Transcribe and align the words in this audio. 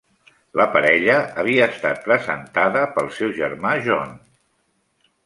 La 0.59 0.65
parella 0.75 1.17
havia 1.43 1.67
estat 1.73 2.01
presentada 2.07 2.87
pel 2.97 3.13
seu 3.19 3.37
germà 3.41 3.75
John. 3.89 4.17